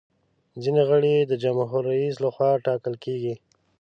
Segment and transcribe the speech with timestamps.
[0.61, 3.33] ځینې غړي یې د جمهور رئیس لخوا ټاکل کیږي.